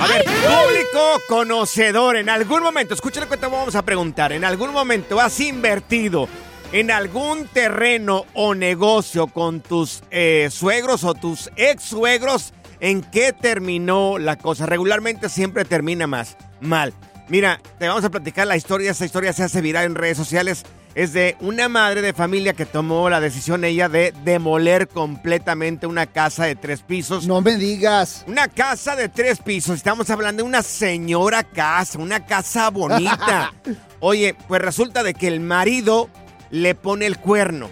[0.00, 5.20] A ver, público conocedor, en algún momento, que te vamos a preguntar, en algún momento
[5.20, 6.28] has invertido
[6.72, 13.32] en algún terreno o negocio con tus eh, suegros o tus ex suegros, ¿en qué
[13.32, 14.66] terminó la cosa?
[14.66, 16.92] Regularmente siempre termina más mal.
[17.28, 20.64] Mira, te vamos a platicar la historia, esa historia se hace viral en redes sociales.
[20.96, 26.06] Es de una madre de familia que tomó la decisión ella de demoler completamente una
[26.06, 27.26] casa de tres pisos.
[27.26, 28.24] No me digas.
[28.26, 29.76] Una casa de tres pisos.
[29.76, 33.52] Estamos hablando de una señora casa, una casa bonita.
[34.00, 36.08] Oye, pues resulta de que el marido
[36.50, 37.68] le pone el cuerno.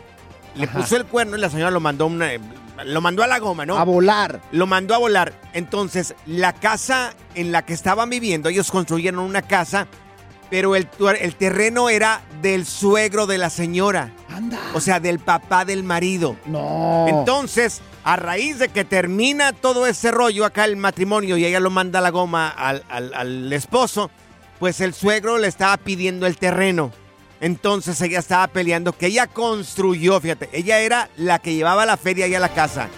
[0.54, 0.80] Le Ajá.
[0.80, 2.28] puso el cuerno y la señora lo mandó una,
[2.84, 3.78] lo mandó a la goma, ¿no?
[3.78, 4.42] A volar.
[4.52, 5.32] Lo mandó a volar.
[5.54, 9.86] Entonces, la casa en la que estaban viviendo, ellos construyeron una casa,
[10.50, 10.86] pero el,
[11.36, 14.12] terreno era del suegro de la señora.
[14.28, 14.58] Anda.
[14.74, 16.36] O sea, del papá del marido.
[16.46, 17.06] No.
[17.08, 21.70] Entonces, a raíz de que termina todo ese rollo acá el matrimonio y ella lo
[21.70, 24.10] manda a la goma al, al- al esposo,
[24.58, 26.92] pues el suegro le estaba pidiendo el terreno.
[27.40, 32.24] Entonces ella estaba peleando que ella construyó, fíjate, ella era la que llevaba la feria
[32.26, 32.88] ahí a la casa.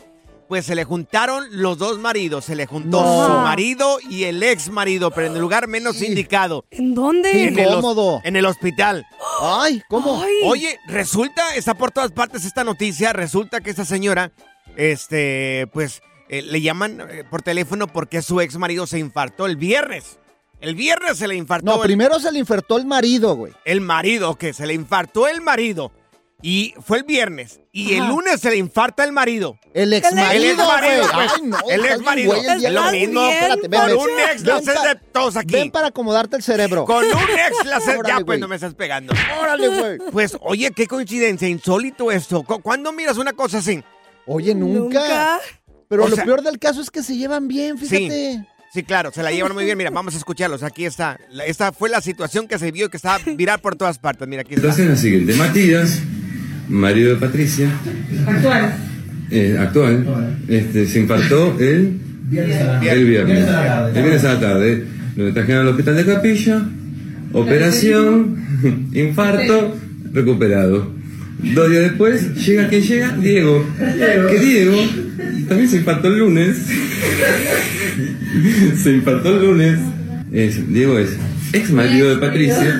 [0.48, 2.44] pues se le juntaron los dos maridos.
[2.44, 3.26] Se le juntó No.
[3.26, 6.64] su marido y el ex marido, pero en el lugar menos indicado.
[6.70, 7.32] ¿En dónde?
[7.32, 7.40] Sí.
[7.42, 8.20] En el, Incómodo.
[8.24, 9.04] en el hospital.
[9.40, 10.22] Ay, ¿cómo?
[10.22, 10.32] Ay.
[10.44, 14.30] Oye, resulta, está por todas partes esta noticia, resulta que esta señora,
[14.76, 19.56] este, pues, eh, le llaman eh, por teléfono porque su ex marido se infartó el
[19.56, 20.18] viernes.
[20.60, 23.52] El viernes se le infartó No, el, primero se le infartó el marido, güey.
[23.64, 25.92] el marido, que se le infartó el marido.
[26.42, 27.60] Y fue el viernes.
[27.72, 29.58] Y el lunes se le infarta el marido.
[29.72, 31.12] El ex El marido, ex marido, güey.
[31.14, 31.32] pues.
[31.34, 32.34] Ay, no, el ex marido.
[32.34, 33.26] el Es lo mismo.
[33.26, 33.96] Espérate, ven, Con ven.
[33.98, 35.54] un ex la haces de todos aquí.
[35.54, 36.84] Ven para acomodarte el cerebro.
[36.84, 37.98] Con un ex la haces.
[38.06, 39.14] Ya, pues no me estás pegando.
[39.40, 39.98] Órale, güey.
[40.12, 42.42] Pues, oye, qué coincidencia, insólito esto.
[42.42, 43.82] Cu- ¿Cuándo miras una cosa así?
[44.26, 44.78] Oye, nunca.
[45.00, 45.40] Nunca.
[45.88, 48.44] Pero O lo sea- peor del caso es que se llevan bien, fíjate.
[48.74, 49.78] Sí, claro, se la llevan muy bien.
[49.78, 50.62] Mira, vamos a escucharlos.
[50.62, 51.18] Aquí está.
[51.30, 54.26] La- Esta fue la situación que se vio y que estaba viral por todas partes.
[54.28, 54.66] Mira, aquí está.
[54.66, 56.00] Entonces la siguiente, Matías,
[56.68, 57.70] marido de Patricia,
[58.26, 58.74] Actual.
[59.30, 61.98] eh, actual, este, se infartó el, el
[62.28, 62.68] viernes.
[62.84, 63.04] El
[64.02, 64.84] viernes a la tarde.
[65.16, 66.68] Lo trajeron al hospital de Capilla,
[67.32, 69.74] operación, infarto,
[70.12, 70.90] recuperado.
[71.54, 73.64] Dos días después, llega quien llega, Diego.
[74.30, 74.76] Que Diego
[75.48, 76.56] también se infartó el lunes.
[78.82, 79.78] se infartó el lunes.
[80.32, 81.10] Es- Diego es
[81.52, 82.78] ex marido de Patricia,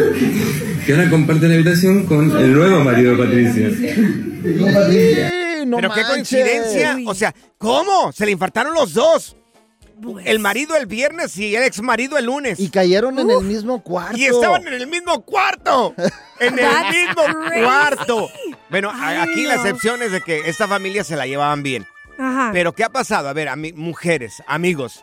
[0.84, 3.70] que ahora comparte la habitación con el nuevo marido de Patricia.
[3.70, 6.96] Sí, no Pero qué coincidencia.
[7.06, 8.12] O sea, ¿cómo?
[8.12, 9.36] Se le infartaron los dos.
[10.24, 12.60] El marido el viernes y el ex marido el lunes.
[12.60, 14.16] Y cayeron en el mismo cuarto.
[14.18, 15.94] Y estaban en el mismo cuarto.
[16.38, 17.62] En el That's mismo crazy.
[17.62, 18.28] cuarto.
[18.68, 21.86] Bueno, a- Ay, aquí la excepción es de que esta familia se la llevaban bien.
[22.18, 22.50] Ajá.
[22.52, 23.28] Pero ¿qué ha pasado?
[23.28, 25.02] A ver, ami- mujeres, amigos.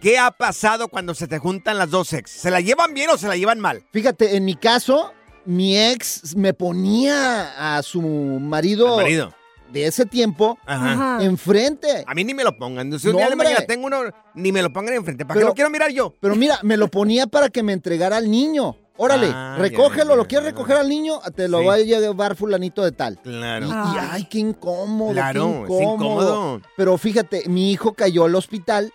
[0.00, 2.30] ¿Qué ha pasado cuando se te juntan las dos ex?
[2.30, 3.82] ¿Se la llevan bien o se la llevan mal?
[3.92, 5.12] Fíjate, en mi caso,
[5.46, 9.34] mi ex me ponía a su marido, marido.
[9.72, 11.18] De ese tiempo Ajá.
[11.22, 12.04] Enfrente.
[12.06, 12.98] A mí ni me lo pongan.
[12.98, 13.48] Si un No, día de hombre.
[13.48, 13.98] mañana tengo uno,
[14.34, 15.24] ni me lo pongan enfrente.
[15.24, 16.14] ¿Para Pero- qué lo quiero mirar yo?
[16.20, 18.76] Pero mira, me lo ponía para que me entregara al niño.
[18.98, 21.66] Órale, Ah, recógelo, ya, lo quieres recoger al niño, te lo Sí.
[21.66, 23.18] va a llevar fulanito de tal.
[23.24, 23.66] Y, Claro.
[23.66, 24.08] y, Ay.
[24.12, 26.60] ay, qué incómodo, Claro, qué es incómodo.
[26.78, 28.92] Pero fíjate, mi hijo cayó al hospital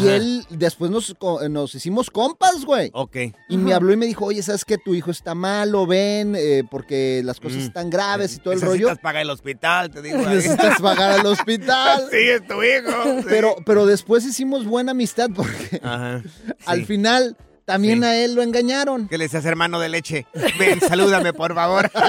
[0.00, 2.90] y él después nos, co- nos hicimos compas, güey.
[2.94, 3.16] Ok.
[3.48, 5.86] Y me habló y me dijo, oye, ¿sabes que tu hijo está malo?
[5.86, 7.66] Ven, eh, porque las cosas Mm.
[7.66, 8.72] están graves y todo el rollo.
[8.88, 10.18] Necesitas pagar el hospital, te digo.
[10.26, 10.36] ahí.
[10.36, 12.08] Necesitas pagar al hospital.
[12.10, 13.20] Sí, es tu hijo.
[13.20, 13.26] sí.
[13.28, 16.22] Pero, pero después hicimos buena amistad porque Ajá.
[16.66, 18.04] al final también Sí.
[18.04, 19.06] a él lo engañaron.
[19.08, 20.26] ¿Qué le decías, hermano de leche?
[20.58, 21.90] Ven, salúdame, por favor.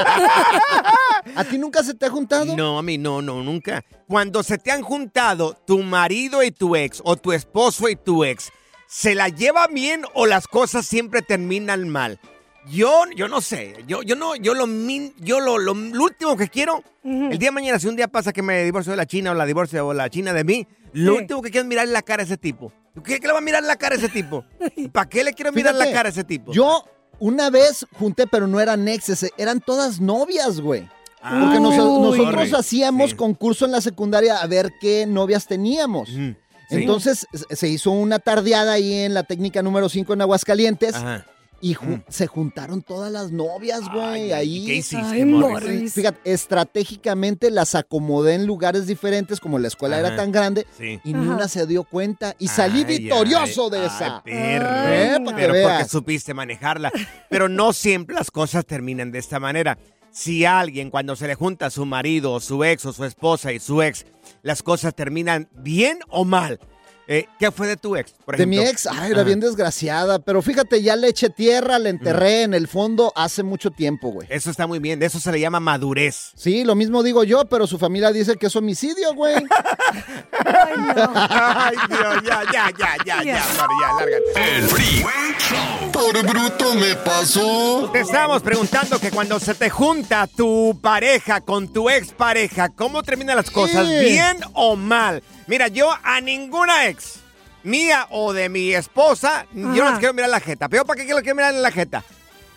[1.35, 2.55] ¿A ti nunca se te ha juntado?
[2.55, 3.83] No, a mí no, no, nunca.
[4.07, 8.23] Cuando se te han juntado tu marido y tu ex, o tu esposo y tu
[8.23, 8.51] ex,
[8.87, 12.19] ¿se la lleva bien o las cosas siempre terminan mal?
[12.69, 13.73] Yo, yo no sé.
[13.87, 17.47] Yo, yo no, yo lo, min- yo lo, lo, lo último que quiero, el día
[17.49, 19.87] de mañana, si un día pasa que me divorcio de la China o la divorcio
[19.87, 21.19] o la China de mí, lo Sí.
[21.21, 22.71] último que quiero es mirar la cara a ese tipo.
[23.03, 24.43] ¿Qué, qué le va a mirar la cara a ese tipo?
[24.91, 26.51] ¿Para qué le quiero mirar la Fíjate, cara a ese tipo?
[26.51, 26.83] Yo
[27.19, 30.87] una vez junté, pero no eran exes, eran todas novias, güey.
[31.21, 33.15] Porque nos- nosotros hacíamos Sí.
[33.15, 36.09] concurso en la secundaria a ver qué novias teníamos.
[36.09, 36.35] Sí.
[36.71, 41.25] Entonces se hizo una tardeada ahí en la técnica número 5 en Aguascalientes Ajá.
[41.59, 42.03] y ju- Mm.
[42.07, 44.31] se juntaron todas las novias, güey.
[44.31, 44.65] ahí.
[44.65, 45.93] ¿Qué hiciste, Ay, Morris?
[45.93, 50.99] Fíjate, estratégicamente las acomodé en lugares diferentes, como la escuela era tan grande, Sí.
[51.03, 51.35] y ni Ajá.
[51.35, 52.35] una se dio cuenta.
[52.39, 54.23] Y salí Ay, victorioso ay, de esa.
[54.23, 54.69] perro.
[54.93, 56.91] Eh, Pero porque supiste manejarla.
[57.29, 59.77] Pero no siempre las cosas terminan de esta manera.
[60.11, 63.59] Si alguien cuando se le junta su marido o su ex o su esposa y
[63.59, 64.05] su ex,
[64.43, 66.59] las cosas terminan bien o mal.
[67.13, 68.71] Eh, ¿Qué fue de tu ex, por De mi ejemplo?
[68.71, 69.23] ex, ay, era Ajá.
[69.25, 73.69] bien desgraciada, pero fíjate, ya le eché tierra, le enterré en el fondo hace mucho
[73.69, 74.29] tiempo, güey.
[74.31, 76.31] Eso está muy bien, de eso se le llama madurez.
[76.37, 79.35] Sí, lo mismo digo yo, pero su familia dice que es homicidio, güey.
[80.45, 81.11] Ay, no.
[81.15, 84.55] Ay, Dios, ya, ya, ya, ya, ya, ya, lárgate.
[84.57, 85.91] El Freeway Show.
[85.91, 87.89] Por bruto me pasó.
[87.91, 93.35] Te estábamos preguntando que cuando se te junta tu pareja con tu expareja, ¿cómo terminan
[93.35, 93.85] las cosas?
[93.89, 95.21] ¿Bien o mal?
[95.51, 97.15] Mira, yo a ninguna ex,
[97.63, 100.69] mía o de mi esposa, yo no les quiero mirar la jeta.
[100.69, 102.05] ¿Pero para qué quiero que mirar en la jeta?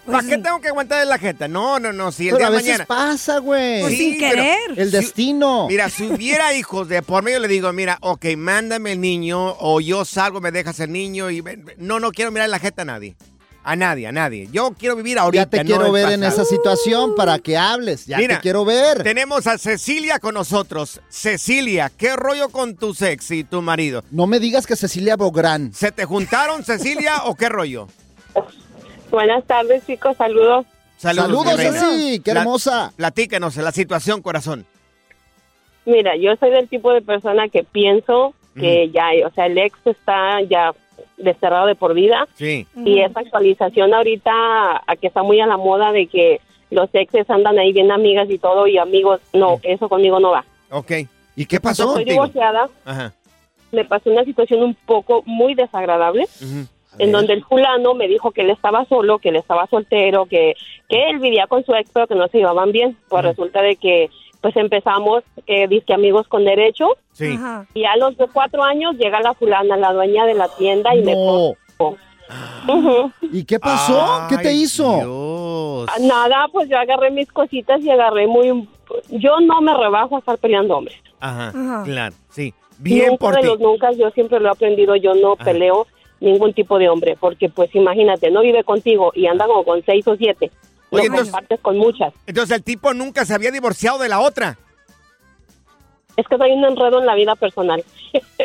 [0.06, 1.48] ¿Para Pues, qué tengo que aguantar en la jeta?
[1.48, 2.86] No, no, no, si el pero día a de veces mañana...
[2.86, 3.80] pasa, güey.
[3.80, 4.58] Pues Sí, sin querer.
[4.76, 5.66] el si- destino.
[5.66, 9.80] Mira, si hubiera hijos de por medio, le digo, mira, ok, mándame el niño, o
[9.80, 11.42] yo salgo, me dejas el niño, y
[11.78, 13.16] no, no quiero mirar en la jeta a nadie.
[13.66, 14.46] A nadie, a nadie.
[14.52, 15.44] Yo quiero vivir ahorita.
[15.44, 18.04] ya te quiero ver en esa situación para que hables.
[18.06, 19.02] Ya Mira, te quiero ver.
[19.02, 21.00] Tenemos a Cecilia con nosotros.
[21.08, 24.04] Cecilia, ¿qué rollo con tu ex y tu marido?
[24.10, 25.72] No me digas que Cecilia Bográn.
[25.72, 27.88] ¿Se te juntaron, Cecilia, o qué rollo?
[29.10, 30.14] Buenas tardes, chicos.
[30.18, 30.66] Saludos.
[30.98, 31.56] Saludos.
[31.56, 32.92] Ceci, qué La- hermosa.
[32.96, 34.66] Platícanos la situación, corazón.
[35.86, 39.76] Mira, yo soy del tipo de persona que pienso que ya, o sea, el ex
[39.84, 40.72] está ya
[41.16, 42.66] desterrado de por vida Sí.
[42.76, 44.30] y esa actualización ahorita
[44.86, 46.40] a que está muy a la moda de que
[46.70, 50.44] los exes andan ahí bien amigas y todo y amigos, no, eso conmigo no va.
[50.70, 50.92] Ok.
[51.36, 52.10] ¿Y qué pasó contigo?
[52.10, 53.12] divorciada, Ajá.
[53.72, 56.26] me pasó una situación un poco muy desagradable
[56.98, 60.54] en donde el fulano me dijo que él estaba solo, que él estaba soltero, que,
[60.88, 62.96] que él vivía con su ex, pero que no se llevaban bien.
[63.08, 64.10] Pues resulta de que
[64.44, 67.32] pues empezamos, eh, disque amigos con derecho, Sí.
[67.34, 67.64] Ajá.
[67.72, 71.00] y a los de cuatro años llega la fulana, la dueña de la tienda, y
[71.02, 71.14] me.
[71.16, 73.10] Ujú.
[73.32, 74.26] ¿Y qué pasó?
[74.28, 74.96] ¿Qué te hizo?
[75.86, 75.88] Dios.
[76.02, 78.68] Nada, pues yo agarré mis cositas y agarré muy...
[79.08, 80.96] Yo no me rebajo a estar peleando hombres.
[81.20, 81.48] Ajá.
[81.48, 81.82] Ajá.
[81.86, 82.52] Claro, sí.
[82.78, 83.46] Bien nunca por de ti.
[83.46, 85.44] los nunca, yo siempre lo he aprendido, yo no Ajá.
[85.44, 85.86] peleo
[86.20, 90.06] ningún tipo de hombre, porque pues imagínate, no vive contigo y anda como con seis
[90.06, 90.50] o siete.
[90.94, 92.12] Oye, no entonces- compartes con muchas.
[92.26, 94.58] Entonces el tipo nunca se había divorciado de la otra.
[96.16, 97.84] Es que hay un enredo en la vida personal.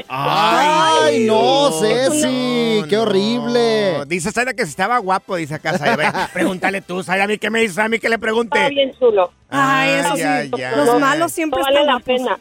[0.08, 3.98] Ay, no, Ceci, qué horrible.
[4.00, 4.06] no.
[4.06, 6.30] Dice Zaira que estaba guapo, dice acá Zaira.
[6.34, 8.58] Pregúntale tú, Zaira, a mí qué me dices, a mí que le pregunte.
[8.58, 9.32] Está bien chulo.
[9.50, 10.52] Ay, eso sí.
[10.76, 12.40] Los malos siempre No vale están la pena.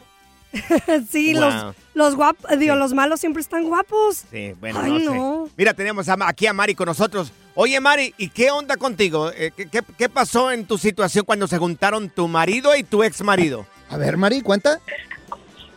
[1.11, 1.41] sí, Wow.
[1.43, 4.23] los, los guapos, digo, los malos siempre están guapos.
[4.31, 5.53] Sí, bueno, Ay, no, sé.
[5.57, 7.31] Mira, tenemos a aquí a Mari con nosotros.
[7.61, 9.31] Oye, Mari, ¿y qué onda contigo?
[9.35, 13.03] Eh, ¿qué, qué, qué pasó en tu situación cuando se juntaron tu marido y tu
[13.03, 13.65] ex marido?
[13.89, 14.79] A ver, Mari, cuenta.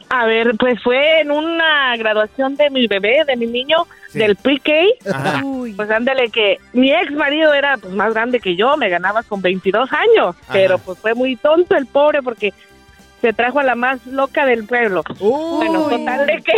[0.08, 3.78] A ver, pues fue en una graduación de mi bebé, de mi niño,
[4.10, 4.20] Sí.
[4.20, 4.70] del pre-K.
[5.74, 9.42] Pues ándale que mi ex marido era pues más grande que yo, me ganaba con
[9.42, 10.52] 22 años, Ajá.
[10.52, 12.54] pero pues fue muy tonto el pobre porque
[13.20, 15.02] se trajo a la más loca del pueblo.
[15.18, 15.96] Bueno, Uy.
[15.98, 16.52] total de que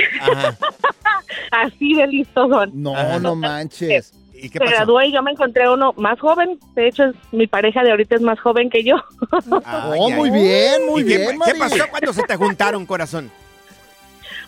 [1.51, 2.71] así de listos son.
[2.75, 3.19] No, Ajá.
[3.21, 4.13] no manches.
[4.35, 4.71] ¿Y qué Se pasó?
[4.77, 8.17] graduó y yo me encontré uno más joven, de hecho es, mi pareja de ahorita
[8.17, 8.97] es más joven que yo.
[9.65, 13.31] Ay, Oh, muy bien, muy ¿Y qué, bien, qué pasó cuando se te juntaron, corazón?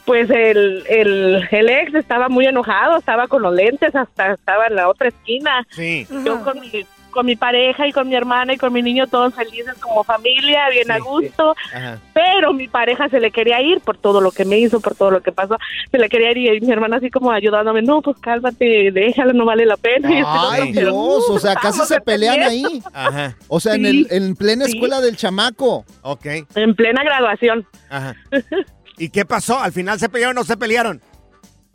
[0.05, 4.77] Pues el, el, el ex estaba muy enojado, estaba con los lentes, hasta estaba en
[4.77, 5.67] la otra esquina.
[5.71, 6.07] Sí.
[6.25, 9.35] Yo con mi, con mi pareja y con mi hermana y con mi niño todos
[9.35, 11.03] felices como familia, bien a Sí.
[11.03, 11.99] gusto, Ajá.
[12.15, 15.11] pero mi pareja se le quería ir por todo lo que me hizo, por todo
[15.11, 15.57] lo que pasó,
[15.91, 19.45] se le quería ir y mi hermana así como ayudándome, no, pues cálmate, déjalo, no
[19.47, 20.09] vale la pena.
[20.53, 22.83] Ay, pero, Dios, o sea, casi se pelean ahí.
[22.93, 23.35] Ajá.
[23.49, 24.73] O sea, en, Sí, el, en plena sí.
[24.73, 25.85] escuela del chamaco.
[26.03, 26.27] Ok.
[26.55, 27.67] En plena graduación.
[27.91, 28.15] Ajá.
[28.99, 29.59] ¿Y qué pasó?
[29.59, 31.01] ¿Al final se pelearon o no se pelearon?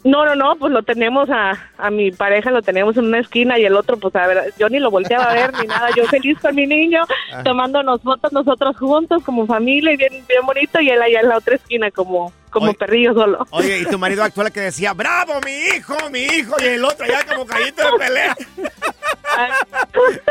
[0.03, 3.59] No, no, no, pues lo tenemos a, a mi pareja, lo tenemos en una esquina
[3.59, 6.05] y el otro, pues a ver, yo ni lo volteaba a ver ni nada, yo
[6.07, 7.03] feliz con mi niño,
[7.33, 7.43] Ah.
[7.43, 11.37] tomándonos fotos nosotros juntos como familia y bien, bien bonito y él allá en la
[11.37, 12.77] otra esquina como, como Oye.
[12.77, 13.45] perrillo solo.
[13.51, 17.05] Oye, y tu marido actual que decía, bravo, mi hijo, mi hijo, y el otro
[17.05, 18.35] ya como callito de pelea.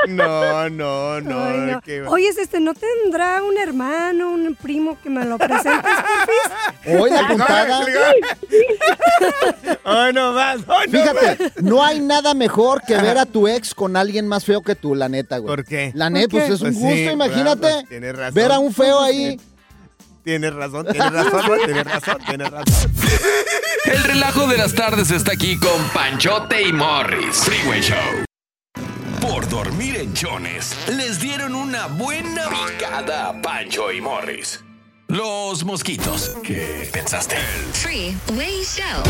[0.09, 1.45] No, no, no.
[1.45, 1.81] Ay, no.
[1.81, 5.91] qué Oye, este, ¿no tendrá un hermano, un primo que me lo presentes?
[6.87, 7.81] Hoy la puntada.
[9.85, 10.59] Ay, no más.
[10.69, 11.11] ay, no más.
[11.13, 14.75] Fíjate, no hay nada mejor que ver a tu ex con alguien más feo que
[14.75, 15.55] tú, la neta, güey.
[15.57, 15.93] ¿Por qué?
[15.95, 17.61] La neta, ¿Por pues es un Pues sí, gusto, imagínate.
[17.69, 18.35] claro, tienes razón.
[18.35, 19.41] ver a un feo ahí.
[20.23, 22.93] Tienes razón, tienes razón, no, tienes razón, tienes razón.
[23.87, 27.37] El relajo de las tardes está aquí con Panchote y Morris.
[27.39, 27.97] Freeway Show.
[29.21, 34.61] Por dormir en chones, les dieron una buena picada a Pancho y Morris.
[35.11, 36.37] Los mosquitos.
[36.45, 37.35] ¿Qué pensaste?
[37.73, 39.03] Freeway Show.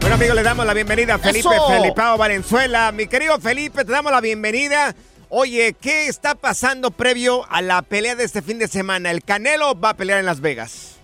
[0.00, 1.68] Bueno, amigos, le damos la bienvenida a Felipe ¡Eso!
[1.68, 2.92] Felipao Valenzuela.
[2.92, 4.94] Mi querido Felipe, te damos la bienvenida.
[5.30, 9.10] Oye, ¿qué está pasando previo a la pelea de este fin de semana?
[9.10, 10.97] El Canelo va a pelear en Las Vegas.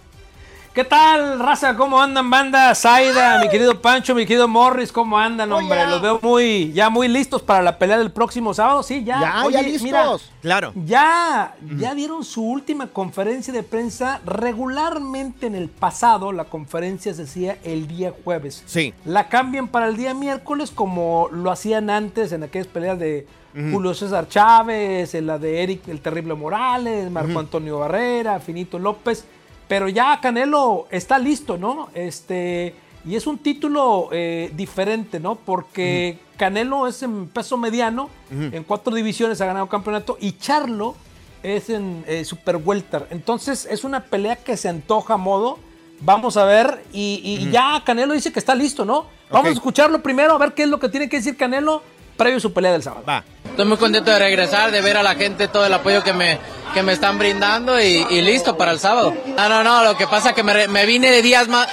[0.74, 1.76] ¿Qué tal, raza?
[1.76, 2.74] ¿Cómo andan, banda?
[2.74, 5.86] Zaida, mi querido Pancho, mi querido Morris, ¿cómo andan, hombre?
[5.86, 8.82] Los veo muy, ya muy listos para la pelea del próximo sábado.
[8.82, 9.20] Sí, ya.
[9.20, 9.82] Ya, Oye, ya listos.
[9.82, 10.04] mira,
[10.42, 10.72] Claro.
[10.84, 14.20] ya, ya dieron su última conferencia de prensa.
[14.26, 18.64] Regularmente en el pasado la conferencia se hacía el día jueves.
[18.66, 18.92] Sí.
[19.04, 23.28] La cambian para el día miércoles como lo hacían antes en aquellas peleas de
[23.70, 29.24] Julio César Chávez, en la de Eric el Terrible Morales, Marco Antonio Barrera, Finito López.
[29.68, 31.88] Pero ya Canelo está listo, ¿no?
[31.94, 32.74] Este.
[33.06, 35.34] Y es un título eh, diferente, ¿no?
[35.34, 40.94] Porque Canelo es en peso mediano, en cuatro divisiones ha ganado campeonato, y Charlo
[41.42, 43.06] es en eh, Super Welter.
[43.10, 45.58] Entonces es una pelea que se antoja a modo.
[46.00, 49.06] Vamos a ver, y, y ya Canelo dice que está listo, ¿no?
[49.30, 51.82] Vamos a escucharlo primero, a ver qué es lo que tiene que decir Canelo
[52.16, 53.04] previo a su pelea del sábado.
[53.06, 53.22] Va.
[53.54, 56.40] Estoy muy contento de regresar, de ver a la gente todo el apoyo que me,
[56.74, 59.14] que me están brindando y, y listo para el sábado.
[59.36, 61.68] No, no, no, lo que pasa es que me, me vine de días más,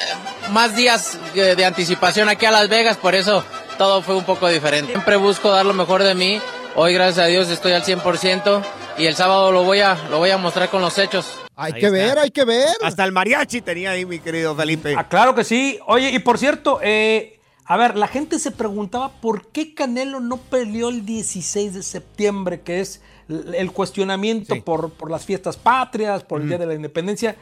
[0.52, 3.44] más días de, de anticipación aquí a Las Vegas, por eso
[3.80, 4.92] todo fue un poco diferente.
[4.92, 6.40] Siempre busco dar lo mejor de mí,
[6.76, 8.62] hoy gracias a Dios estoy al 100%
[9.00, 11.34] y el sábado lo voy a, lo voy a mostrar con los hechos.
[11.56, 11.98] Hay Ahí que está.
[11.98, 12.70] ver, hay que ver.
[12.84, 14.94] Hasta el mariachi tenía ahí, mi querido Felipe.
[14.96, 15.80] Ah, claro que sí.
[15.88, 20.38] Oye, y por cierto, eh, a ver, la gente se preguntaba por qué Canelo no
[20.38, 24.62] peleó el 16 de septiembre, que es el cuestionamiento Sí.
[24.62, 27.36] por, por las fiestas patrias, por el Día de la Independencia.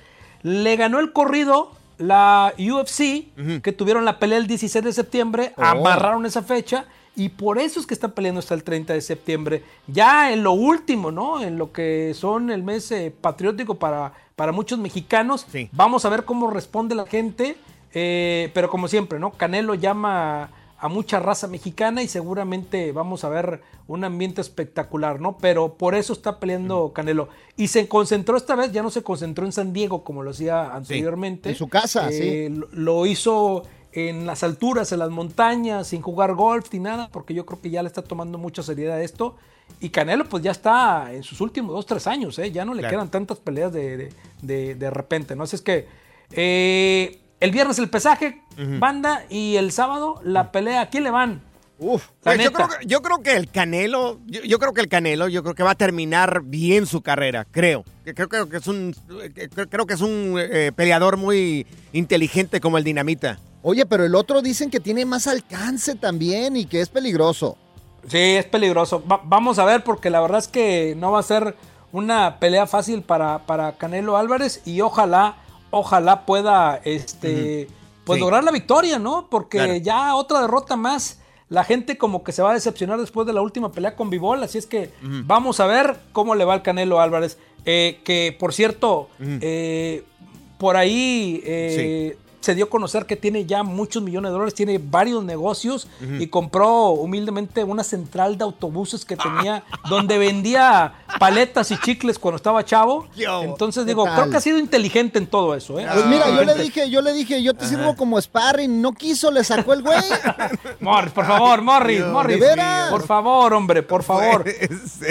[0.43, 3.27] Le ganó el corrido la UFC,
[3.61, 5.63] que tuvieron la pelea el 16 de septiembre, Oh.
[5.63, 6.85] amarraron esa fecha.
[7.15, 9.63] Y por eso es que está peleando hasta el 30 de septiembre.
[9.87, 11.41] Ya en lo último, ¿no?
[11.41, 15.45] En lo que son el mes eh, patriótico para, para muchos mexicanos.
[15.51, 15.69] Sí.
[15.73, 17.57] Vamos a ver cómo responde la gente.
[17.93, 19.31] Eh, pero como siempre, ¿no?
[19.31, 25.37] Canelo llama a mucha raza mexicana y seguramente vamos a ver un ambiente espectacular, ¿no?
[25.37, 27.27] Pero por eso está peleando Canelo.
[27.57, 30.73] Y se concentró esta vez, ya no se concentró en San Diego como lo hacía
[30.73, 31.49] anteriormente.
[31.49, 32.19] en su casa, sí.
[32.21, 37.09] Eh, Lo, lo hizo en las alturas, en las montañas, sin jugar golf ni nada,
[37.11, 39.35] porque yo creo que ya le está tomando mucha seriedad a esto.
[39.81, 42.51] Y Canelo pues ya está en sus últimos dos, tres años, ¿eh?
[42.51, 42.95] ya no le Claro.
[42.97, 45.43] quedan tantas peleas de, de, de- de repente, ¿no?
[45.43, 45.87] Así es que
[46.31, 48.41] eh, el viernes el pesaje,
[48.79, 51.41] banda, y el sábado la pelea, ¿a quién le van?
[51.81, 54.89] Uf, Pues yo, creo, que- yo creo que el Canelo, yo, yo creo que el
[54.89, 57.85] Canelo, yo creo que va a terminar bien su carrera, creo.
[58.03, 58.93] Que Creo, creo que es un,
[59.53, 63.39] creo, creo que es un eh, peleador muy inteligente como el Dinamita.
[63.61, 67.57] Oye, pero el otro dicen que tiene más alcance también y que es peligroso.
[68.09, 69.01] Sí, es peligroso.
[69.09, 71.55] Va- vamos a ver, porque la verdad es que no va a ser
[71.93, 75.37] una pelea fácil para, para Canelo Álvarez y ojalá,
[75.71, 77.67] ojalá pueda este,
[78.03, 78.21] pues Sí.
[78.21, 79.27] lograr la victoria, ¿no?
[79.29, 79.75] Porque Claro.
[79.77, 81.19] ya otra derrota más.
[81.49, 84.43] La gente como que se va a decepcionar después de la última pelea con Bivol,
[84.43, 87.37] así es que vamos a ver cómo le va al Canelo Álvarez.
[87.65, 90.03] Eh, que por cierto, eh,
[90.59, 94.79] por ahí eh, se dio a conocer que tiene ya muchos millones de dólares, tiene
[94.81, 95.87] varios negocios
[96.19, 102.37] y compró humildemente una central de autobuses que tenía donde vendía paletas y chicles cuando
[102.37, 103.07] estaba chavo.
[103.15, 103.43] Yo.
[103.43, 104.15] Entonces ¿Qué digo, tal?
[104.15, 105.79] creo que ha sido inteligente en todo eso.
[105.79, 105.87] ¿eh?
[105.91, 109.31] Pues mira, yo le dije, yo le dije, yo te sirvo como sparring, no quiso,
[109.31, 109.99] le sacó el güey.
[110.79, 112.39] Morris, por favor, Morris, Dios Morris.
[112.39, 112.89] ¿De veras?
[112.89, 114.45] Por favor, hombre, por favor.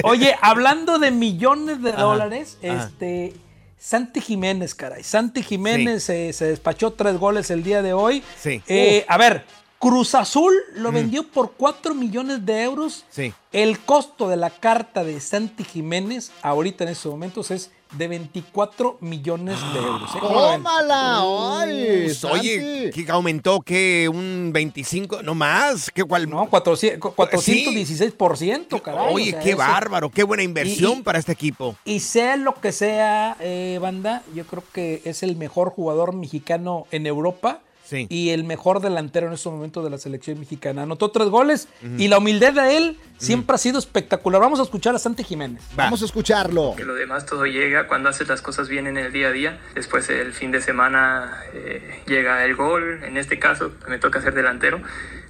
[0.04, 2.84] Oye, hablando de millones de Ajá, dólares, ajá.
[2.84, 3.34] este.
[3.78, 5.02] Santi Jiménez, caray.
[5.02, 8.22] Santi Jiménez eh, se despachó tres goles el día de hoy.
[8.40, 8.60] Sí.
[8.66, 9.44] Eh, a ver,
[9.78, 13.04] Cruz Azul lo vendió por 4 millones de euros.
[13.10, 13.32] Sí.
[13.52, 18.98] El costo de la carta de Santi Jiménez ahorita en estos momentos es de 24
[19.00, 20.14] millones de euros.
[20.14, 20.18] ¿eh?
[20.20, 21.60] ¡Tómala!
[21.60, 22.12] ¡Ay!
[22.30, 29.14] Oye, que aumentó que un 25, no más, que cual No, 400, 416%, caray.
[29.14, 29.58] Oye, o sea, qué eso.
[29.58, 31.76] bárbaro, qué buena inversión Y- y- para este equipo.
[31.84, 36.86] Y sea lo que sea, eh, banda, yo creo que es el mejor jugador mexicano
[36.90, 37.60] en Europa.
[37.88, 38.06] Sí.
[38.10, 40.82] Y el mejor delantero en estos momentos de la selección mexicana.
[40.82, 44.42] Anotó tres goles y la humildad de él siempre ha sido espectacular.
[44.42, 45.62] Vamos a escuchar a Santi Jiménez.
[45.74, 46.74] Vamos a escucharlo.
[46.76, 49.58] Que lo demás todo llega cuando haces las cosas bien en el día a día.
[49.74, 53.02] Después el fin de semana eh, llega el gol.
[53.04, 54.82] En este caso me toca ser delantero.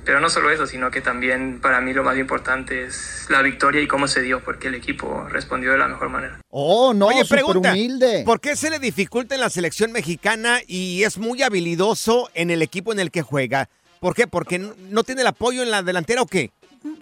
[0.08, 3.82] Pero no solo eso, sino que también para mí lo más importante es la victoria
[3.82, 6.40] y cómo se dio, porque el equipo respondió de la mejor manera.
[6.48, 8.22] Oh, no, Oye, pregunta, humilde.
[8.24, 12.62] ¿por qué se le dificulta en la selección mexicana y es muy habilidoso en el
[12.62, 13.68] equipo en el que juega?
[14.00, 14.26] ¿Por qué?
[14.26, 16.52] ¿Porque no- no tiene el apoyo en la delantera o qué?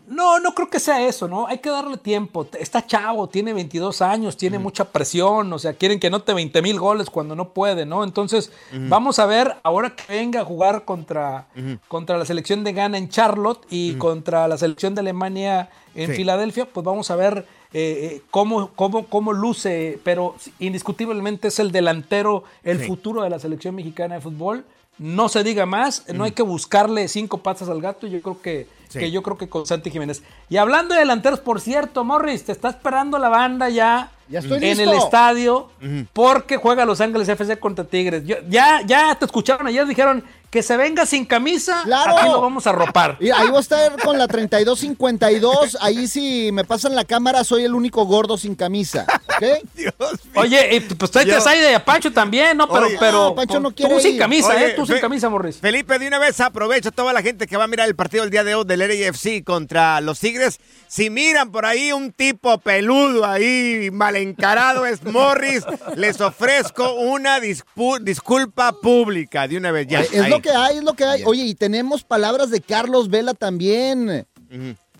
[0.08, 1.46] No, no creo que sea eso, ¿no?
[1.46, 2.46] Hay que darle tiempo.
[2.58, 6.78] Está chavo, tiene 22 años, tiene mucha presión, o sea, quieren que note 20 mil
[6.78, 8.02] goles cuando no puede, ¿no?
[8.04, 11.46] Entonces, vamos a ver, ahora que venga a jugar contra,
[11.88, 16.16] contra la selección de Ghana en Charlotte y contra la selección de Alemania en Sí.
[16.16, 21.72] Filadelfia, pues vamos a ver eh, eh, cómo, cómo, cómo luce, pero indiscutiblemente es el
[21.72, 22.86] delantero, el Sí.
[22.86, 24.64] futuro de la selección mexicana de fútbol.
[24.98, 28.66] No se diga más, no hay que buscarle cinco patas al gato, yo creo que,
[28.88, 28.98] Sí.
[29.00, 30.22] que yo creo que con Santi Jiménez.
[30.48, 34.56] Y hablando de delanteros, por cierto, Morris, te está esperando la banda ya, Ya estoy
[34.59, 34.90] en listo.
[34.90, 35.68] el estadio
[36.12, 38.24] porque juega Los Ángeles FC contra Tigres.
[38.24, 40.24] Yo- ya, ya te escucharon ayer, dijeron
[40.57, 42.16] que se venga sin camisa, ¡Claro!
[42.16, 43.19] aquí lo vamos a ropar.
[43.21, 45.77] Ahí voy a estar con la 3252.
[45.83, 49.05] Ahí si me pasan la cámara, soy el único gordo sin camisa.
[49.37, 49.42] ¿Ok?
[49.75, 50.12] Dios mío.
[50.35, 52.69] Oye, y, pues tráete Yo- a Saide y a Pancho también, ¿no?
[52.69, 52.97] Pero, Oye.
[52.99, 54.19] pero No, Pancho no tú quiere sin ir.
[54.19, 54.73] camisa, Oye, ¿eh?
[54.75, 55.59] Tú sin camisa, Morris.
[55.59, 58.25] Felipe, de una vez aprovecho a toda la gente que va a mirar el partido
[58.25, 60.59] el día de hoy del LAFC contra los Tigres.
[60.88, 65.64] Si miran por ahí un tipo peludo ahí, mal encarado es Morris,
[65.97, 70.01] les ofrezco una dispu- disculpa pública de una vez ya.
[70.01, 70.31] Es ahí.
[70.31, 71.22] lo que hay, es lo que hay.
[71.24, 74.26] Oye, y tenemos palabras de Carlos Vela también.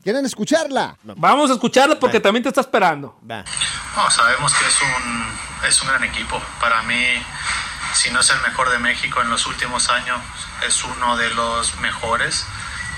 [0.03, 0.97] ¿Quieren escucharla?
[1.03, 3.19] Vamos a escucharlo porque también te está esperando.
[3.29, 3.45] Va.
[3.97, 6.41] No, sabemos que es un, es un gran equipo.
[6.61, 7.05] Para mí,
[7.95, 10.21] si no es el mejor de México en los últimos años,
[10.67, 12.45] es uno de los mejores.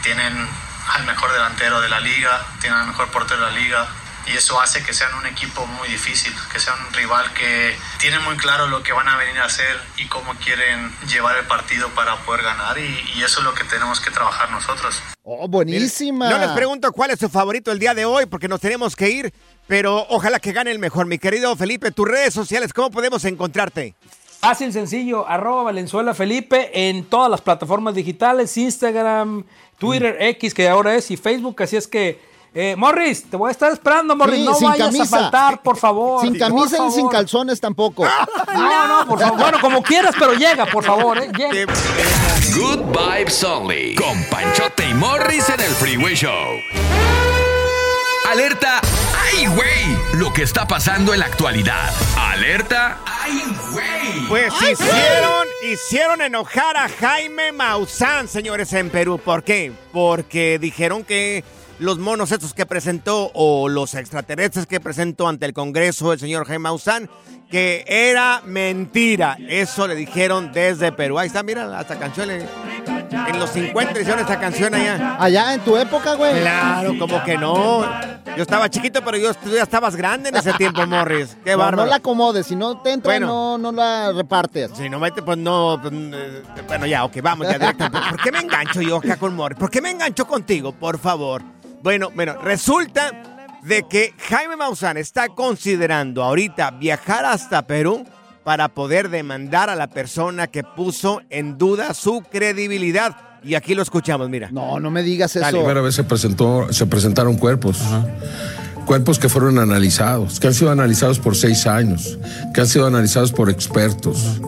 [0.02, 0.48] Tienen
[0.94, 3.88] al mejor delantero de la liga, tienen al mejor portero de la liga.
[4.30, 8.18] Y eso hace que sean un equipo muy difícil, que sea un rival que tiene
[8.20, 11.88] muy claro lo que van a venir a hacer y cómo quieren llevar el partido
[11.90, 12.78] para poder ganar.
[12.78, 15.02] Y, y eso es lo que tenemos que trabajar nosotros.
[15.22, 16.28] Oh, buenísima.
[16.30, 19.08] No les pregunto cuál es su favorito el día de hoy porque nos tenemos que
[19.10, 19.32] ir,
[19.66, 21.06] pero ojalá que gane el mejor.
[21.06, 23.94] Mi querido Felipe, tus redes sociales, ¿cómo podemos encontrarte?
[24.40, 29.44] Fácil, sencillo, arroba Valenzuela Felipe en todas las plataformas digitales, Instagram,
[29.78, 32.20] Twitter, X, que ahora es, y Facebook, así es que,
[32.54, 35.16] eh, Morris, te voy a estar esperando, Morris, Sí, no sin vayas camisa.
[35.16, 36.22] a faltar, por favor.
[36.22, 37.12] Sin camisa y sin favor.
[37.12, 38.04] calzones tampoco.
[38.54, 41.72] No, no, por favor, bueno, como quieras, pero llega, por favor, eh, llega.
[42.56, 43.94] Good Vibes Only.
[43.94, 46.32] Con Panchote y Morris en el Freeway Show.
[48.30, 48.80] Alerta.
[49.32, 49.98] ¡Ay, güey!
[50.20, 51.90] Lo que está pasando en la actualidad.
[52.18, 52.98] Alerta.
[53.06, 54.26] ¡Ay, güey!
[54.28, 59.18] Pues hicieron, hicieron enojar a Jaime Maussan, señores, en Perú.
[59.18, 59.72] ¿Por qué?
[59.92, 61.42] Porque dijeron que
[61.78, 66.44] los monos estos que presentó o los extraterrestres que presentó ante el Congreso el señor
[66.46, 67.08] Jaime Maussan,
[67.50, 69.36] que era mentira.
[69.48, 71.18] Eso le dijeron desde Perú.
[71.18, 72.28] Ahí está, mira, hasta canción.
[72.28, 72.46] le-
[73.28, 75.16] En los 50 hicieron esta canción allá.
[75.18, 76.40] Allá en tu época, güey.
[76.40, 77.82] Claro, como que no.
[78.36, 81.36] Yo estaba chiquito, pero yo, tú ya estabas grande en ese tiempo, Morris.
[81.44, 81.84] Qué bárbaro.
[81.84, 83.26] no la acomodes, si no te entra, Bueno.
[83.26, 84.70] no, no la repartes.
[84.76, 85.78] Si no mete, pues no.
[85.80, 87.90] pues, eh, bueno, ya, ok, vamos ya directo.
[87.90, 89.58] ¿Por por qué me engancho yo acá con Morris?
[89.58, 91.42] ¿Por qué me engancho contigo, por favor?
[91.82, 93.12] Bueno, bueno, resulta
[93.62, 98.04] de que Jaime Maussan está considerando ahorita viajar hasta Perú
[98.44, 103.16] para poder demandar a la persona que puso en duda su credibilidad.
[103.44, 104.50] Y aquí lo escuchamos, mira.
[104.50, 107.80] No, no me digas La primera vez se, presentó, se presentaron cuerpos.
[108.84, 112.18] Cuerpos que fueron analizados, que han sido analizados por seis años,
[112.54, 114.40] que han sido analizados por expertos.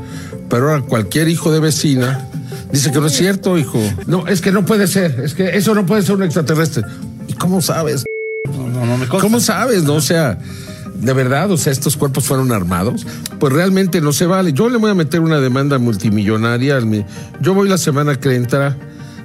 [0.48, 2.26] Pero ahora cualquier hijo de vecina
[2.72, 3.78] dice que no es cierto, hijo.
[4.06, 6.84] No, es que no puede ser, es que eso no puede ser un extraterrestre.
[7.40, 8.04] ¿Y cómo sabes?
[9.22, 9.82] ¿Cómo sabes?
[9.84, 10.38] No, o sea,
[10.94, 13.06] de verdad, o sea, estos cuerpos fueron armados.
[13.38, 14.52] Pues realmente no se vale.
[14.52, 16.76] Yo le voy a meter una demanda multimillonaria.
[16.76, 17.04] al mi-
[17.40, 18.76] Yo voy la semana que entra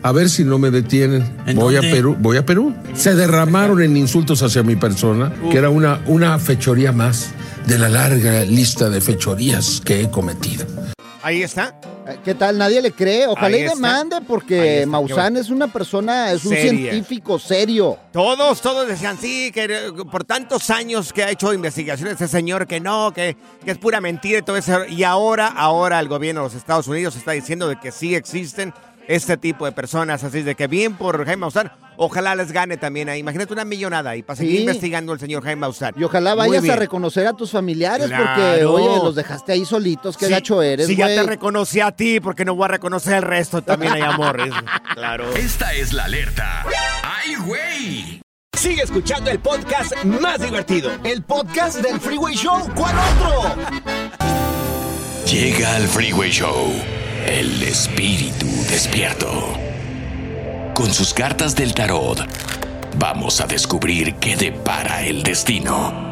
[0.01, 1.25] a ver si no me detienen.
[1.55, 1.81] Voy a?
[1.81, 2.73] Perú, voy a Perú.
[2.95, 7.31] Se derramaron en insultos hacia mi persona, que era una, una fechoría más
[7.67, 10.65] de la larga lista de fechorías que he cometido.
[11.25, 11.73] Ahí está.
[12.05, 12.55] Eh, ¿Qué tal?
[12.55, 13.25] Nadie le cree.
[13.25, 17.97] Ojalá Ahí y demande porque está, Maussan es una persona, es un científico serio.
[18.11, 22.79] Todos, todos decían, sí, que por tantos años que ha hecho investigaciones ese señor, que
[22.79, 24.85] no, que, que es pura mentira y todo eso.
[24.85, 28.71] Y ahora, ahora el gobierno de los Estados Unidos está diciendo de que sí existen
[29.07, 30.23] este tipo de personas.
[30.23, 33.19] Así de que bien por Jaime Maussan, ojalá les gane también ahí.
[33.19, 34.61] Imagínate una millonada ahí para seguir Sí.
[34.61, 35.93] investigando el señor Jaime Maussan.
[35.97, 40.17] Y ojalá vayas a reconocer a tus familiares porque, oye, los dejaste ahí solitos.
[40.17, 41.17] Qué Sí, gacho eres, Si ya güey.
[41.17, 44.53] te reconocí a ti, porque no voy a reconocer el resto también ahí, amores.
[44.95, 45.31] claro.
[45.35, 46.65] Esta es la alerta.
[47.03, 48.21] ¡Ay, güey!
[48.57, 50.89] Sigue escuchando el podcast más divertido.
[51.03, 52.67] El podcast del Freeway Show.
[52.73, 53.55] ¿Cuál otro?
[55.29, 56.71] Llega al Freeway Show
[57.25, 59.53] el espíritu despierto.
[60.75, 62.19] Con sus cartas del tarot,
[62.97, 66.04] vamos a descubrir qué depara el destino.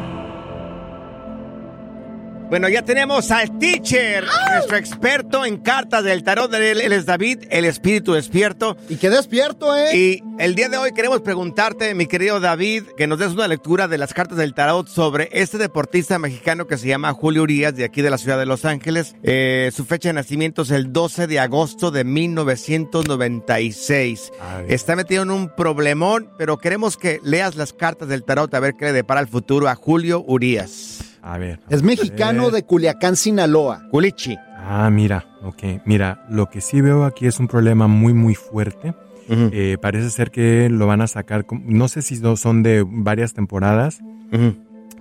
[2.54, 6.54] Bueno, ya tenemos al teacher, nuestro experto en cartas del tarot.
[6.54, 8.76] Él, él es David, el espíritu despierto.
[8.88, 9.96] Y qué despierto, ¿eh?
[9.96, 13.88] Y el día de hoy queremos preguntarte, mi querido David, que nos des una lectura
[13.88, 17.82] de las cartas del tarot sobre este deportista mexicano que se llama Julio Urias, de
[17.82, 19.16] aquí de la ciudad de Los Ángeles.
[19.24, 24.30] Eh, su fecha de nacimiento es el 12 de agosto de 1996.
[24.68, 28.74] Está metido en un problemón, pero queremos que leas las cartas del tarot a ver
[28.78, 31.13] qué le depara el futuro a Julio Urias.
[31.26, 31.58] A ver.
[31.70, 33.86] Es mexicano de Culiacán, Sinaloa.
[33.90, 34.36] Culichi.
[34.58, 35.82] Ah, mira, ok.
[35.86, 38.94] Mira, lo que sí veo aquí es un problema muy, muy fuerte.
[39.28, 43.32] Eh, parece ser que lo van a sacar, no sé si no son de varias
[43.32, 44.00] temporadas,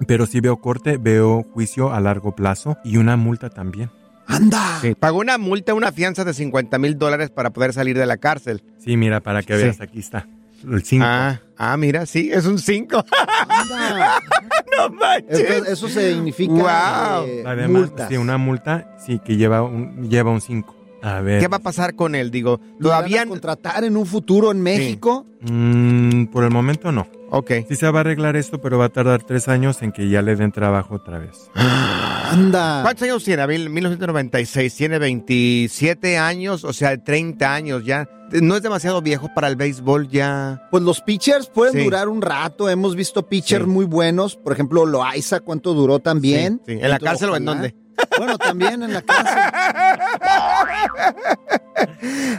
[0.08, 3.92] pero sí veo corte, veo juicio a largo plazo y una multa también.
[4.26, 4.80] ¡Anda!
[4.82, 8.16] Sí, pagó una multa, una fianza de 50 mil dólares para poder salir de la
[8.16, 8.64] cárcel.
[8.80, 9.64] Sí, mira, para que Sí.
[9.64, 10.26] veas, aquí está.
[10.66, 11.06] El 5.
[11.06, 13.04] Ah, ah, mira, sí, es un 5.
[14.78, 15.40] no manches.
[15.40, 17.26] Esto- eso significa Wow.
[17.28, 18.10] eh, Además, multas.
[18.10, 20.76] sí, una multa, sí, que lleva un, lleva un 5.
[21.04, 21.42] A ver.
[21.42, 22.32] ¿Qué va a pasar con él?
[22.32, 25.26] Digo, ¿Lo van todavía a contratar en un futuro en México?
[25.42, 27.08] Mm, por el momento no.
[27.30, 27.52] Ok.
[27.68, 30.22] Sí se va a arreglar esto, pero va a tardar tres años en que ya
[30.22, 31.50] le den trabajo otra vez.
[31.56, 32.82] Anda.
[32.84, 33.46] ¿Cuántos años tiene?
[33.48, 34.76] Mil- 1996.
[34.76, 38.08] Tiene 27 años, o sea, 30 años ya.
[38.42, 40.68] No es demasiado viejo para el béisbol ya.
[40.72, 41.84] Pues los pitchers pueden Sí.
[41.84, 42.70] durar un rato.
[42.70, 44.36] Hemos visto pitchers muy buenos.
[44.38, 46.62] Por ejemplo, Loaiza, ¿cuánto duró también?
[46.66, 46.80] Sí, sí.
[46.82, 47.76] ¿En la cárcel o en dónde?
[48.18, 49.36] Bueno, también en la cárcel.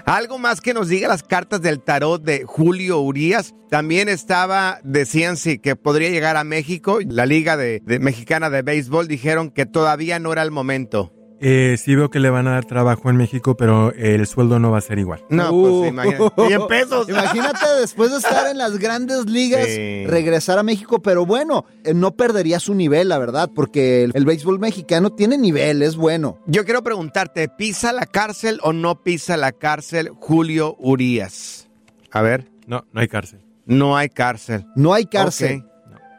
[0.05, 3.55] Algo más que nos diga las cartas del tarot de Julio Urias.
[3.71, 6.99] También estaba, decían sí, que podría llegar a México.
[7.07, 11.13] La Liga de, Mexicana de Béisbol dijeron que todavía no era el momento.
[11.47, 14.71] Eh, sí veo que le van a dar trabajo en México, pero el sueldo no
[14.71, 15.23] va a ser igual.
[15.29, 15.79] No, Uh.
[15.81, 16.33] pues imagínate.
[16.49, 17.09] 100 pesos.
[17.11, 20.07] Imagínate después de estar en las grandes ligas, Sí.
[20.07, 24.25] regresar a México, pero bueno, eh, no perdería su nivel, la verdad, porque el, el
[24.25, 26.39] béisbol mexicano tiene nivel, es bueno.
[26.47, 31.69] Yo quiero preguntarte, ¿pisa la cárcel o no pisa la cárcel Julio Urias?
[32.11, 32.49] A ver.
[32.67, 33.41] No, no hay cárcel.
[33.67, 34.65] No hay cárcel.
[34.77, 35.65] No hay cárcel.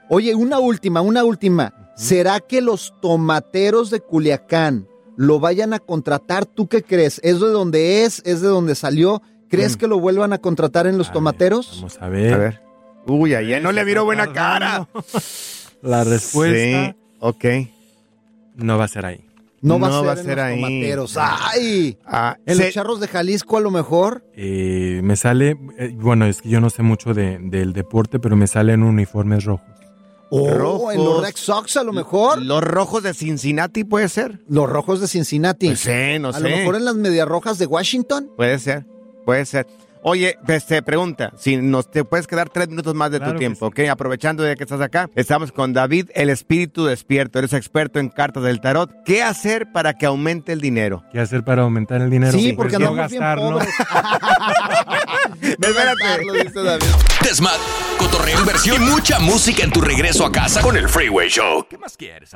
[0.09, 1.73] Oye, una última, una última.
[1.95, 6.45] ¿Será que los tomateros de Culiacán lo vayan a contratar?
[6.45, 7.19] ¿Tú qué crees?
[7.23, 8.21] ¿Es de donde es?
[8.25, 9.21] ¿Es de donde salió?
[9.49, 11.71] ¿Crees que lo vuelvan a contratar en los tomateros?
[11.77, 12.33] Vamos a ver.
[12.33, 12.61] A ver.
[13.07, 14.87] Uy, ayer no le miro buena cara.
[15.81, 17.45] La respuesta Sí, ok.
[18.55, 19.21] no va a ser ahí.
[19.61, 20.81] No va No a ser, va a en los ahí.
[20.81, 21.17] tomateros.
[21.19, 21.97] ¡Ay!
[22.05, 24.23] Ah, En se- los charros de Jalisco a lo mejor.
[24.35, 28.35] Eh, me sale, eh, bueno, es que yo no sé mucho de- del deporte, pero
[28.35, 29.67] me salen uniformes rojos.
[30.29, 30.93] O Rojos.
[30.93, 32.41] en los Red Sox a lo mejor.
[32.41, 34.39] Los rojos de Cincinnati puede ser.
[34.47, 35.67] Los rojos de Cincinnati.
[35.67, 35.85] Pues
[36.19, 36.39] no a sé.
[36.41, 38.31] lo mejor en las medias rojas de Washington.
[38.35, 38.85] Puede ser,
[39.25, 39.67] puede ser.
[40.07, 43.39] Oye, este, pregunta, si nos te puedes quedar tres minutos más de Claro tu que
[43.39, 43.79] tiempo, ¿ok?
[43.89, 47.39] Aprovechando de que estás acá, estamos con David, el espíritu despierto.
[47.39, 48.91] Eres experto en cartas del tarot.
[49.03, 51.03] ¿Qué hacer para que aumente el dinero?
[51.11, 52.33] ¿Qué hacer para aumentar el dinero?
[52.33, 53.23] Sí, Pues porque no andamos bien
[56.43, 56.85] dice David.
[57.23, 57.57] Desmad,
[57.97, 61.65] cotorreo, inversión y mucha música en tu regreso a casa con el Freeway Show.
[61.67, 62.29] ¿Qué más quieres?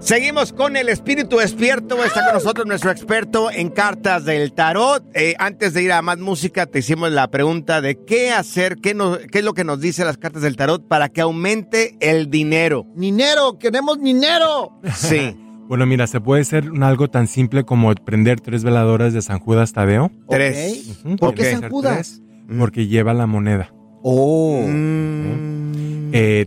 [0.00, 2.02] Seguimos con el espíritu despierto.
[2.02, 5.04] Está con nosotros nuestro experto en cartas del tarot.
[5.14, 8.94] Eh, antes de ir a más música, te hicimos la pregunta de qué hacer, qué,
[8.94, 12.30] nos- qué es lo que nos dice las cartas del tarot para que aumente el
[12.30, 12.86] dinero.
[12.96, 13.58] ¡Dinero!
[13.58, 14.72] ¡Queremos dinero!
[14.94, 15.36] Sí.
[15.70, 19.38] Bueno, mira, se puede hacer un algo tan simple como prender tres veladoras de San
[19.38, 20.10] Judas Tadeo.
[20.28, 21.00] Tres.
[21.20, 22.20] ¿Por qué San ser Judas?
[22.48, 23.72] tres, Porque lleva la moneda.
[24.02, 24.64] Oh.
[24.66, 25.26] Mm.
[25.26, 25.59] Eh,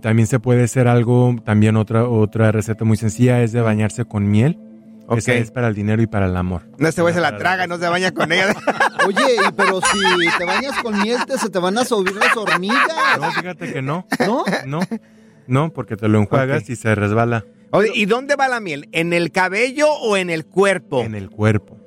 [0.02, 4.30] también se puede hacer algo, también otra, otra receta muy sencilla es de bañarse con
[4.30, 4.60] miel.
[5.08, 5.18] Ok.
[5.18, 6.64] Esa es para el dinero y para el amor.
[6.78, 8.56] No, este güey se la traga, no se baña con ella.
[9.08, 10.00] Oye, pero si
[10.38, 12.88] te bañas con miel, te, se te van a subir las hormigas.
[13.20, 14.08] No, fíjate que no.
[14.26, 14.46] ¿No?
[14.66, 14.80] No,
[15.48, 18.88] no, porque te lo enjuagas y se resbala Oye, ¿y dónde va la miel?
[18.92, 21.02] ¿En el cabello o en el cuerpo?
[21.02, 21.80] en el cuerpo.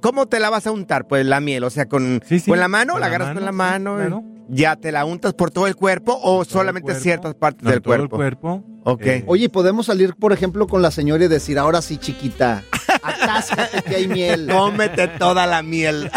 [0.00, 1.06] ¿Cómo te la vas a untar?
[1.06, 3.34] Pues la miel, o sea, con, Sí, sí, con la mano, con la la agarras
[3.34, 4.22] con la mano, sí, claro.
[4.48, 7.02] ¿Ya te la untas por todo el cuerpo o solamente cuerpo.
[7.02, 8.16] ciertas partes No, del todo cuerpo?
[8.16, 8.64] el cuerpo.
[8.84, 9.02] Ok.
[9.06, 12.64] Eh, Oye, podemos salir, por ejemplo, con la señora y decir, ahora sí, chiquita,
[13.02, 14.48] atáscate que hay miel.
[14.50, 16.10] Cómete toda la miel.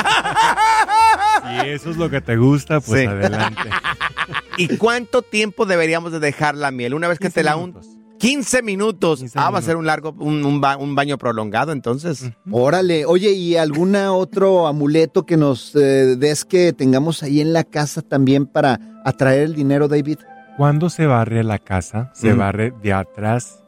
[1.64, 3.08] Si eso es lo que te gusta, pues Sí.
[3.08, 3.70] adelante.
[4.58, 6.94] ¿Y cuánto tiempo deberíamos de dejar la miel?
[6.94, 7.88] Una vez que 15 te la untas.
[8.22, 9.20] 15 minutos.
[9.20, 12.32] 15 ah, va a ser un largo, un, un ba- un baño prolongado entonces.
[12.52, 17.64] Órale, oye, ¿y alguna otro amuleto que nos eh, des que tengamos ahí en la
[17.64, 20.20] casa también para atraer el dinero, David?
[20.58, 22.38] Cuando se barre la casa, se Mm.
[22.38, 23.64] barre de atrás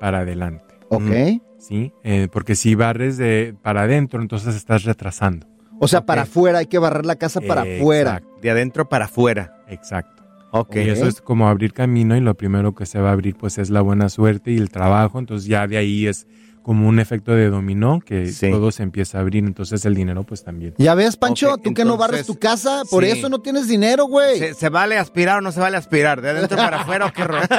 [0.00, 0.74] para adelante.
[0.88, 1.02] ¿Ok?
[1.58, 1.92] ¿Sí?
[2.02, 5.46] Eh, porque si barres de para adentro, entonces estás retrasando.
[5.80, 8.22] O sea, para afuera, hay que barrer la casa para afuera.
[8.40, 9.62] De adentro para afuera.
[9.68, 10.21] exacto.
[10.52, 10.76] Ok.
[10.76, 13.58] Y eso es como abrir camino y lo primero que se va a abrir pues
[13.58, 15.18] es la buena suerte y el trabajo.
[15.18, 16.26] Entonces ya de ahí es
[16.62, 18.48] como un efecto de dominó que Sí.
[18.50, 19.44] todo se empieza a abrir.
[19.44, 20.74] Entonces el dinero pues también.
[20.78, 23.10] Ya ves, Pancho, Ok, tú que no barres tu casa, por sí.
[23.10, 24.38] eso no tienes dinero, güey.
[24.38, 26.20] ¿Se, se vale aspirar o no se vale aspirar?
[26.20, 27.46] ¿De adentro para afuera o qué rollo?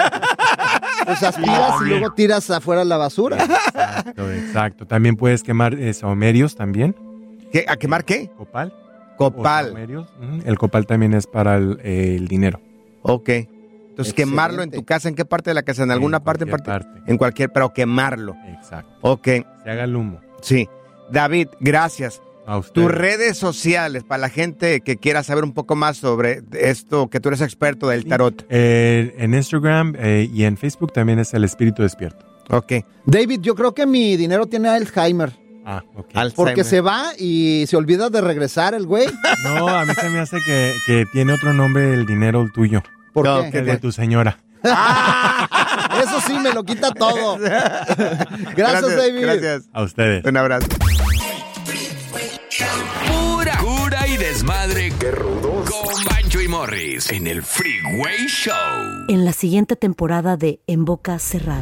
[1.05, 3.35] Pues aspiras y luego tiras afuera la basura.
[3.43, 4.85] Exacto, exacto.
[4.87, 6.95] También puedes quemar eh, saumerios también.
[7.51, 8.29] ¿Qué- ¿A quemar qué?
[8.37, 8.73] Copal.
[9.17, 9.75] Copal.
[10.45, 12.61] El copal también es para el, eh, el dinero.
[13.03, 13.29] Ok.
[13.29, 15.83] Entonces, quemarlo en tu casa, ¿en qué parte de la casa?
[15.83, 17.03] ¿En alguna parte en cualquier particular?
[17.07, 18.35] En cualquier, pero quemarlo.
[18.47, 18.91] Exacto.
[19.01, 19.23] Ok,
[19.63, 20.19] Se haga el humo.
[20.41, 20.67] sí.
[21.11, 22.21] David, gracias.
[22.45, 22.73] A usted.
[22.73, 27.19] Tus redes sociales para la gente que quiera saber un poco más sobre esto, que
[27.19, 28.45] tú eres experto del tarot.
[28.49, 32.25] Eh, en Instagram eh, y en Facebook también es el espíritu despierto.
[32.49, 32.73] Ok.
[33.05, 35.31] David, yo creo que mi dinero tiene Alzheimer.
[35.65, 36.09] Ah, ok.
[36.35, 39.07] Porque se va y se olvida de regresar el güey.
[39.43, 42.81] No, a mí se me hace que, que tiene otro nombre el dinero el tuyo.
[43.13, 43.51] ¿Por No, qué?
[43.51, 44.39] Que el de tu señora.
[44.63, 47.37] Eso sí, me lo quita todo.
[48.55, 49.21] Gracias, David.
[49.21, 49.63] Gracias.
[49.73, 50.23] A ustedes.
[50.25, 50.67] Un abrazo.
[53.07, 54.91] Pura cura y desmadre.
[54.99, 55.69] Qué rudos.
[55.69, 58.53] Con Bancho y Morris en el Freeway Show.
[59.09, 61.61] En la siguiente temporada de En Boca Cerrada.